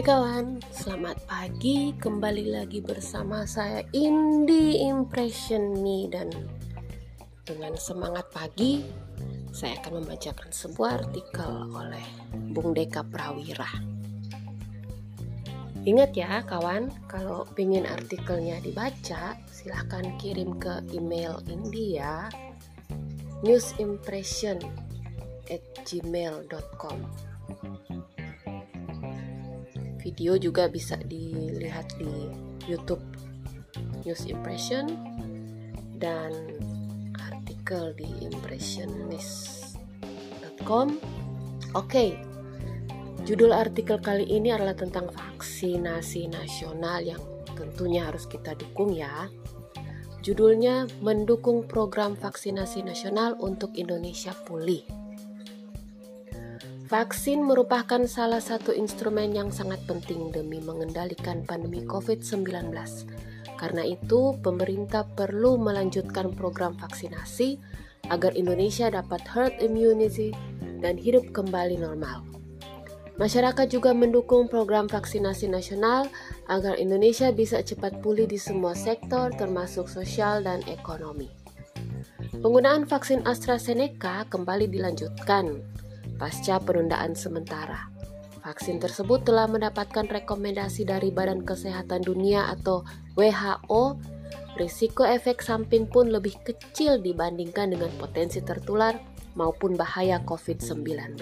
Hai 0.00 0.16
kawan, 0.16 0.64
selamat 0.72 1.28
pagi. 1.28 1.92
Kembali 1.92 2.48
lagi 2.48 2.80
bersama 2.80 3.44
saya 3.44 3.84
Indi 3.92 4.80
Impression 4.80 5.76
nih 5.76 6.08
dan 6.08 6.32
dengan 7.44 7.76
semangat 7.76 8.32
pagi 8.32 8.80
saya 9.52 9.76
akan 9.84 10.00
membacakan 10.00 10.48
sebuah 10.56 11.04
artikel 11.04 11.52
oleh 11.76 12.00
Bung 12.32 12.72
Deka 12.72 13.04
Prawira. 13.12 13.68
Ingat 15.84 16.16
ya 16.16 16.48
kawan, 16.48 16.88
kalau 17.04 17.44
ingin 17.60 17.84
artikelnya 17.84 18.56
dibaca, 18.64 19.36
silahkan 19.52 20.16
kirim 20.16 20.56
ke 20.56 20.80
email 20.96 21.44
Indi 21.44 22.00
ya. 22.00 22.24
newsimpression 23.44 24.64
at 25.52 25.60
gmail.com 25.84 27.04
Video 30.00 30.40
juga 30.40 30.72
bisa 30.72 30.96
dilihat 30.96 31.92
di 32.00 32.32
YouTube 32.64 33.04
News 34.00 34.24
Impression 34.24 34.88
dan 36.00 36.32
artikel 37.20 37.92
di 37.94 38.08
impressionist.com. 38.24 40.96
Oke, 41.76 42.16
judul 43.28 43.52
artikel 43.52 44.00
kali 44.00 44.24
ini 44.24 44.48
adalah 44.50 44.74
tentang 44.74 45.12
vaksinasi 45.12 46.32
nasional 46.32 47.04
yang 47.04 47.20
tentunya 47.52 48.08
harus 48.08 48.24
kita 48.24 48.56
dukung 48.56 48.96
ya. 48.96 49.28
Judulnya 50.20 50.84
mendukung 51.00 51.64
program 51.64 52.12
vaksinasi 52.16 52.84
nasional 52.84 53.36
untuk 53.40 53.72
Indonesia 53.76 54.32
pulih. 54.44 54.99
Vaksin 56.90 57.46
merupakan 57.46 58.02
salah 58.10 58.42
satu 58.42 58.74
instrumen 58.74 59.30
yang 59.30 59.54
sangat 59.54 59.78
penting 59.86 60.34
demi 60.34 60.58
mengendalikan 60.58 61.46
pandemi 61.46 61.86
COVID-19. 61.86 62.50
Karena 63.54 63.86
itu, 63.86 64.34
pemerintah 64.42 65.06
perlu 65.06 65.54
melanjutkan 65.54 66.34
program 66.34 66.74
vaksinasi 66.74 67.62
agar 68.10 68.34
Indonesia 68.34 68.90
dapat 68.90 69.22
herd 69.22 69.54
immunity 69.62 70.34
dan 70.82 70.98
hidup 70.98 71.30
kembali 71.30 71.78
normal. 71.78 72.26
Masyarakat 73.22 73.70
juga 73.70 73.94
mendukung 73.94 74.50
program 74.50 74.90
vaksinasi 74.90 75.46
nasional 75.46 76.10
agar 76.50 76.74
Indonesia 76.74 77.30
bisa 77.30 77.62
cepat 77.62 78.02
pulih 78.02 78.26
di 78.26 78.34
semua 78.34 78.74
sektor 78.74 79.30
termasuk 79.38 79.86
sosial 79.86 80.42
dan 80.42 80.58
ekonomi. 80.66 81.30
Penggunaan 82.42 82.82
vaksin 82.82 83.22
AstraZeneca 83.30 84.26
kembali 84.26 84.66
dilanjutkan 84.66 85.78
pasca 86.20 86.60
penundaan 86.60 87.16
sementara. 87.16 87.88
Vaksin 88.44 88.76
tersebut 88.76 89.24
telah 89.24 89.48
mendapatkan 89.48 90.04
rekomendasi 90.04 90.84
dari 90.84 91.08
Badan 91.08 91.44
Kesehatan 91.48 92.04
Dunia 92.04 92.52
atau 92.52 92.84
WHO. 93.16 93.96
Risiko 94.60 95.08
efek 95.08 95.40
samping 95.40 95.88
pun 95.88 96.12
lebih 96.12 96.36
kecil 96.44 97.00
dibandingkan 97.00 97.72
dengan 97.72 97.88
potensi 97.96 98.44
tertular 98.44 98.96
maupun 99.32 99.76
bahaya 99.76 100.20
COVID-19. 100.28 101.16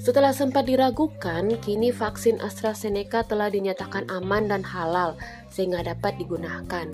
Setelah 0.00 0.32
sempat 0.32 0.64
diragukan, 0.64 1.60
kini 1.60 1.92
vaksin 1.92 2.40
AstraZeneca 2.40 3.20
telah 3.20 3.52
dinyatakan 3.52 4.08
aman 4.08 4.48
dan 4.48 4.64
halal 4.64 5.12
sehingga 5.52 5.84
dapat 5.84 6.16
digunakan. 6.16 6.88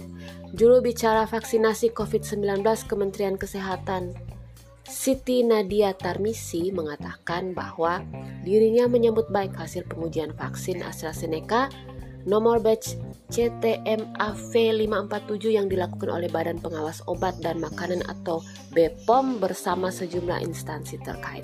Juru 0.58 0.83
bicara 0.83 1.23
vaksinasi 1.23 1.95
COVID-19 1.95 2.67
Kementerian 2.91 3.39
Kesehatan 3.39 4.36
Siti 4.87 5.42
Nadia 5.42 5.98
Tarmisi 5.98 6.70
mengatakan 6.70 7.59
bahwa 7.59 8.06
dirinya 8.47 8.86
menyambut 8.86 9.27
baik 9.35 9.58
hasil 9.58 9.83
pengujian 9.91 10.30
vaksin 10.39 10.79
AstraZeneca 10.86 11.67
nomor 12.23 12.63
batch 12.63 12.95
CTMAV547 13.35 15.42
yang 15.51 15.67
dilakukan 15.67 16.07
oleh 16.07 16.30
Badan 16.30 16.63
Pengawas 16.63 17.02
Obat 17.11 17.35
dan 17.42 17.58
Makanan 17.58 18.07
atau 18.07 18.47
BPOM 18.70 19.42
bersama 19.42 19.91
sejumlah 19.91 20.47
instansi 20.47 21.03
terkait. 21.03 21.42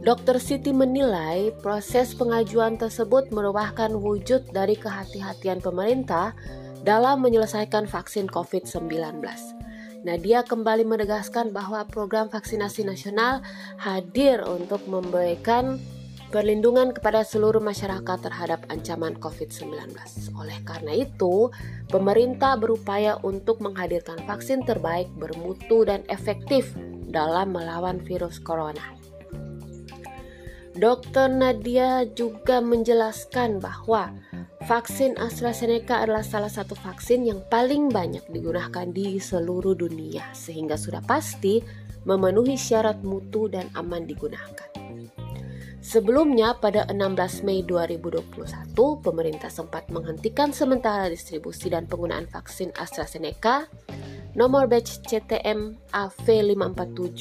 Dr. 0.00 0.38
Siti 0.38 0.70
menilai 0.70 1.50
proses 1.58 2.14
pengajuan 2.14 2.78
tersebut 2.78 3.34
merupakan 3.34 3.90
wujud 3.90 4.46
dari 4.54 4.78
kehati-hatian 4.78 5.58
pemerintah 5.58 6.38
dalam 6.86 7.20
menyelesaikan 7.20 7.84
vaksin 7.84 8.30
COVID-19 8.30 9.59
Nadia 10.00 10.40
kembali 10.40 10.88
menegaskan 10.88 11.52
bahwa 11.52 11.84
program 11.84 12.32
vaksinasi 12.32 12.88
nasional 12.88 13.44
hadir 13.76 14.40
untuk 14.48 14.80
memberikan 14.88 15.76
perlindungan 16.32 16.96
kepada 16.96 17.20
seluruh 17.20 17.60
masyarakat 17.60 18.18
terhadap 18.24 18.64
ancaman 18.72 19.12
COVID-19. 19.20 19.92
Oleh 20.40 20.56
karena 20.64 21.04
itu, 21.04 21.52
pemerintah 21.92 22.56
berupaya 22.56 23.20
untuk 23.20 23.60
menghadirkan 23.60 24.24
vaksin 24.24 24.64
terbaik, 24.64 25.12
bermutu, 25.20 25.84
dan 25.84 26.00
efektif 26.08 26.72
dalam 27.12 27.52
melawan 27.52 28.00
virus 28.00 28.40
corona. 28.40 28.96
Dr. 30.80 31.28
Nadia 31.28 32.08
juga 32.16 32.64
menjelaskan 32.64 33.60
bahwa 33.60 34.16
Vaksin 34.60 35.16
AstraZeneca 35.16 36.04
adalah 36.04 36.20
salah 36.20 36.52
satu 36.52 36.76
vaksin 36.76 37.24
yang 37.24 37.40
paling 37.48 37.88
banyak 37.88 38.20
digunakan 38.28 38.84
di 38.92 39.16
seluruh 39.16 39.72
dunia, 39.72 40.20
sehingga 40.36 40.76
sudah 40.76 41.00
pasti 41.00 41.64
memenuhi 42.04 42.60
syarat 42.60 43.00
mutu 43.00 43.48
dan 43.48 43.72
aman 43.72 44.04
digunakan. 44.04 44.68
Sebelumnya, 45.80 46.60
pada 46.60 46.84
16 46.92 47.40
Mei 47.40 47.64
2021, 47.64 49.00
pemerintah 49.00 49.48
sempat 49.48 49.88
menghentikan 49.88 50.52
sementara 50.52 51.08
distribusi 51.08 51.72
dan 51.72 51.88
penggunaan 51.88 52.28
vaksin 52.28 52.68
AstraZeneca 52.76 53.64
nomor 54.36 54.68
batch 54.68 55.00
CTM 55.08 55.80
AV547 55.90 57.20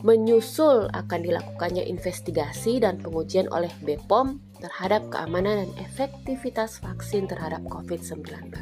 menyusul 0.00 0.88
akan 0.88 1.20
dilakukannya 1.20 1.84
investigasi 1.84 2.80
dan 2.80 2.96
pengujian 2.96 3.46
oleh 3.52 3.68
BPOM 3.84 4.49
terhadap 4.60 5.08
keamanan 5.08 5.66
dan 5.66 5.70
efektivitas 5.80 6.78
vaksin 6.84 7.26
terhadap 7.26 7.64
COVID-19. 7.66 8.52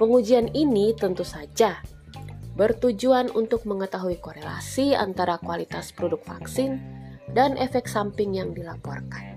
Pengujian 0.00 0.50
ini 0.56 0.96
tentu 0.96 1.22
saja 1.22 1.78
bertujuan 2.58 3.30
untuk 3.34 3.66
mengetahui 3.68 4.18
korelasi 4.18 4.96
antara 4.96 5.38
kualitas 5.38 5.94
produk 5.94 6.22
vaksin 6.24 6.82
dan 7.30 7.54
efek 7.60 7.86
samping 7.86 8.34
yang 8.34 8.50
dilaporkan. 8.56 9.34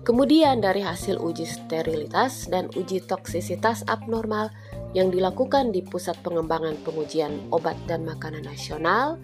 Kemudian 0.00 0.64
dari 0.64 0.80
hasil 0.80 1.20
uji 1.20 1.44
sterilitas 1.44 2.48
dan 2.48 2.72
uji 2.72 3.04
toksisitas 3.04 3.84
abnormal 3.86 4.48
yang 4.96 5.12
dilakukan 5.12 5.70
di 5.70 5.86
Pusat 5.86 6.24
Pengembangan 6.26 6.80
Pengujian 6.82 7.52
Obat 7.54 7.78
dan 7.86 8.02
Makanan 8.02 8.42
Nasional, 8.42 9.20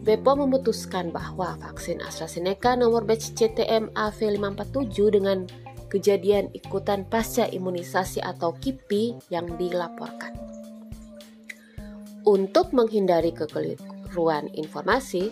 BPOM 0.00 0.48
memutuskan 0.48 1.12
bahwa 1.12 1.60
vaksin 1.60 2.00
AstraZeneca 2.00 2.72
nomor 2.72 3.04
batch 3.04 3.36
CTM 3.36 3.92
AV547 3.92 4.96
dengan 5.12 5.44
kejadian 5.92 6.48
ikutan 6.56 7.04
pasca 7.04 7.44
imunisasi 7.44 8.24
atau 8.24 8.56
KIPI 8.56 9.28
yang 9.28 9.44
dilaporkan. 9.60 10.32
Untuk 12.24 12.72
menghindari 12.72 13.36
kekeliruan 13.36 14.48
informasi, 14.56 15.28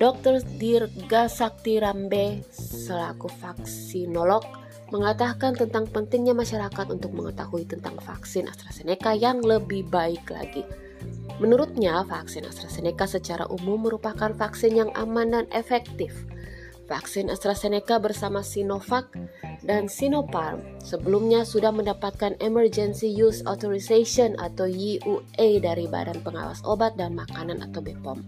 Dr. 0.00 0.40
Dirga 0.56 1.28
Sakti 1.28 1.76
Rambe 1.76 2.40
selaku 2.54 3.28
vaksinolog 3.28 4.44
mengatakan 4.88 5.52
tentang 5.52 5.84
pentingnya 5.84 6.32
masyarakat 6.32 6.86
untuk 6.88 7.12
mengetahui 7.12 7.68
tentang 7.68 8.00
vaksin 8.00 8.48
AstraZeneca 8.48 9.12
yang 9.12 9.44
lebih 9.44 9.84
baik 9.84 10.32
lagi 10.32 10.64
Menurutnya, 11.38 12.02
vaksin 12.02 12.42
AstraZeneca 12.42 13.06
secara 13.06 13.46
umum 13.46 13.86
merupakan 13.86 14.34
vaksin 14.34 14.74
yang 14.74 14.90
aman 14.98 15.30
dan 15.30 15.46
efektif. 15.54 16.26
Vaksin 16.90 17.30
AstraZeneca 17.30 18.00
bersama 18.02 18.42
Sinovac 18.42 19.12
dan 19.62 19.86
Sinopharm 19.86 20.80
sebelumnya 20.80 21.44
sudah 21.44 21.68
mendapatkan 21.68 22.34
Emergency 22.40 23.12
Use 23.12 23.44
Authorization 23.44 24.34
atau 24.40 24.64
EUA 24.64 25.60
dari 25.60 25.84
Badan 25.84 26.24
Pengawas 26.24 26.64
Obat 26.64 26.96
dan 26.96 27.12
Makanan 27.12 27.60
atau 27.60 27.84
BPOM. 27.84 28.18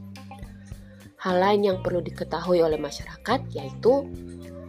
Hal 1.24 1.36
lain 1.40 1.66
yang 1.66 1.78
perlu 1.80 2.04
diketahui 2.04 2.60
oleh 2.60 2.76
masyarakat 2.76 3.40
yaitu 3.56 4.06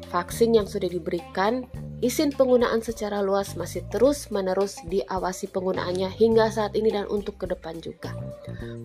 vaksin 0.07 0.55
yang 0.55 0.67
sudah 0.67 0.87
diberikan 0.87 1.67
Izin 2.01 2.33
penggunaan 2.33 2.81
secara 2.81 3.21
luas 3.21 3.53
masih 3.53 3.85
terus-menerus 3.93 4.81
diawasi 4.89 5.53
penggunaannya 5.53 6.09
hingga 6.09 6.49
saat 6.49 6.73
ini 6.73 6.89
dan 6.89 7.05
untuk 7.05 7.37
ke 7.37 7.45
depan 7.45 7.77
juga. 7.77 8.17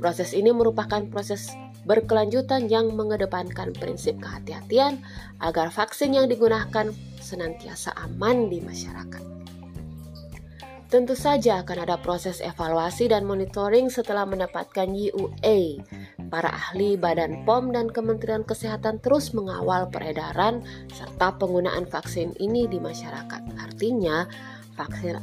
Proses 0.05 0.37
ini 0.37 0.53
merupakan 0.53 1.01
proses 1.09 1.49
berkelanjutan 1.89 2.69
yang 2.69 2.93
mengedepankan 2.93 3.73
prinsip 3.73 4.21
kehati-hatian 4.21 5.01
agar 5.41 5.73
vaksin 5.73 6.13
yang 6.13 6.29
digunakan 6.29 6.93
senantiasa 7.17 7.97
aman 7.97 8.53
di 8.53 8.61
masyarakat. 8.61 9.25
Tentu 10.87 11.19
saja 11.19 11.67
akan 11.67 11.89
ada 11.89 11.97
proses 11.99 12.39
evaluasi 12.39 13.11
dan 13.11 13.27
monitoring 13.27 13.91
setelah 13.91 14.23
mendapatkan 14.23 14.87
UA. 14.93 15.83
Para 16.27 16.51
ahli 16.51 16.99
Badan 16.99 17.47
POM 17.47 17.71
dan 17.71 17.87
Kementerian 17.87 18.43
Kesehatan 18.43 18.99
terus 18.99 19.31
mengawal 19.31 19.87
peredaran 19.87 20.61
serta 20.91 21.39
penggunaan 21.39 21.87
vaksin 21.87 22.35
ini 22.43 22.67
di 22.67 22.83
masyarakat. 22.83 23.43
Artinya, 23.63 24.27
vaksin 24.75 25.17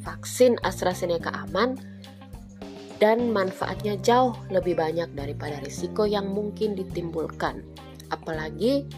vaksin 0.00 0.56
AstraZeneca 0.64 1.30
aman 1.46 1.76
dan 2.96 3.28
manfaatnya 3.28 4.00
jauh 4.00 4.32
lebih 4.48 4.80
banyak 4.80 5.12
daripada 5.12 5.60
risiko 5.60 6.08
yang 6.08 6.32
mungkin 6.32 6.72
ditimbulkan. 6.72 7.60
Apalagi 8.08 8.88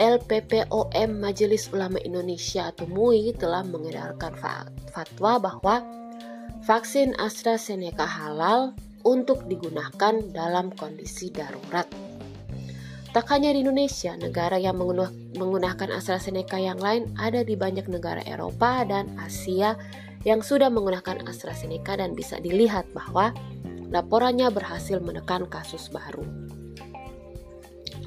LPPOM 0.00 1.20
Majelis 1.20 1.68
Ulama 1.72 2.00
Indonesia 2.00 2.72
atau 2.72 2.88
MUI 2.88 3.36
telah 3.36 3.64
mengedarkan 3.64 4.32
fatwa 4.92 5.32
bahwa 5.36 5.84
vaksin 6.64 7.16
AstraZeneca 7.16 8.04
halal 8.04 8.76
untuk 9.04 9.46
digunakan 9.48 10.14
dalam 10.32 10.72
kondisi 10.74 11.32
darurat. 11.32 11.88
Tak 13.10 13.26
hanya 13.34 13.50
di 13.50 13.66
Indonesia, 13.66 14.14
negara 14.14 14.54
yang 14.54 14.78
menggunakan 15.34 15.90
AstraZeneca 15.90 16.62
yang 16.62 16.78
lain 16.78 17.10
ada 17.18 17.42
di 17.42 17.58
banyak 17.58 17.90
negara 17.90 18.22
Eropa 18.22 18.86
dan 18.86 19.18
Asia 19.18 19.74
yang 20.22 20.46
sudah 20.46 20.70
menggunakan 20.70 21.26
AstraZeneca 21.26 21.98
dan 21.98 22.14
bisa 22.14 22.38
dilihat 22.38 22.86
bahwa 22.94 23.34
laporannya 23.90 24.46
berhasil 24.54 25.02
menekan 25.02 25.50
kasus 25.50 25.90
baru. 25.90 26.22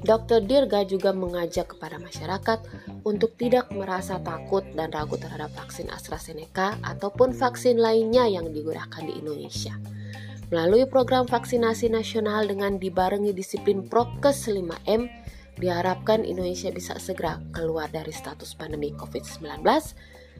Dr. 0.04 0.44
Dirga 0.44 0.84
juga 0.84 1.16
mengajak 1.16 1.76
kepada 1.76 1.96
masyarakat 1.96 2.60
untuk 3.08 3.40
tidak 3.40 3.72
merasa 3.72 4.20
takut 4.20 4.64
dan 4.76 4.92
ragu 4.92 5.16
terhadap 5.16 5.48
vaksin 5.56 5.88
AstraZeneca 5.92 6.76
ataupun 6.84 7.32
vaksin 7.32 7.80
lainnya 7.80 8.28
yang 8.28 8.52
digunakan 8.52 9.00
di 9.00 9.16
Indonesia. 9.20 9.76
Melalui 10.54 10.86
program 10.86 11.26
vaksinasi 11.26 11.90
nasional 11.90 12.46
dengan 12.46 12.78
dibarengi 12.78 13.34
disiplin 13.34 13.90
prokes 13.90 14.46
5M, 14.46 15.10
diharapkan 15.58 16.22
Indonesia 16.22 16.70
bisa 16.70 16.94
segera 17.02 17.42
keluar 17.50 17.90
dari 17.90 18.14
status 18.14 18.54
pandemi 18.54 18.94
COVID-19 18.94 19.66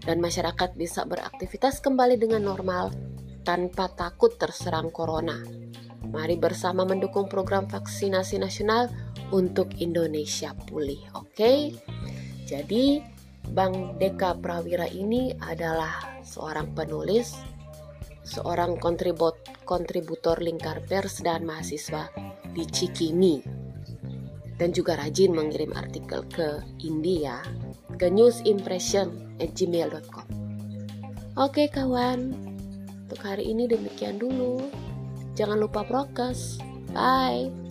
dan 0.06 0.22
masyarakat 0.22 0.78
bisa 0.78 1.10
beraktivitas 1.10 1.82
kembali 1.82 2.22
dengan 2.22 2.46
normal 2.46 2.94
tanpa 3.42 3.90
takut 3.90 4.38
terserang 4.38 4.94
corona. 4.94 5.42
Mari 6.06 6.38
bersama 6.38 6.86
mendukung 6.86 7.26
program 7.26 7.66
vaksinasi 7.66 8.38
nasional 8.38 8.94
untuk 9.34 9.82
Indonesia 9.82 10.54
pulih. 10.70 11.02
Oke, 11.18 11.26
okay? 11.34 11.58
jadi 12.46 13.02
Bang 13.50 13.98
Deka 13.98 14.38
Prawira 14.38 14.86
ini 14.94 15.34
adalah 15.42 16.22
seorang 16.22 16.70
penulis, 16.78 17.34
seorang 18.24 18.80
kontribut 18.80 19.36
kontributor 19.68 20.40
lingkar 20.40 20.80
pers 20.88 21.20
dan 21.24 21.44
mahasiswa 21.44 22.08
di 22.56 22.64
Cikini 22.68 23.44
dan 24.58 24.72
juga 24.72 24.96
rajin 24.96 25.36
mengirim 25.36 25.74
artikel 25.76 26.24
ke 26.32 26.64
India 26.84 27.42
ke 28.00 28.10
newsimpression@gmail.com. 28.10 30.28
Oke 31.34 31.66
kawan, 31.68 32.30
untuk 33.10 33.26
hari 33.26 33.50
ini 33.50 33.66
demikian 33.66 34.22
dulu. 34.22 34.62
Jangan 35.34 35.58
lupa 35.58 35.82
prokes. 35.82 36.62
Bye. 36.94 37.63